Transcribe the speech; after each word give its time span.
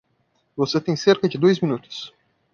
Você 0.57 0.81
tem 0.81 0.95
cerca 0.95 1.29
de 1.29 1.37
dois 1.37 1.59
minutos. 1.59 2.11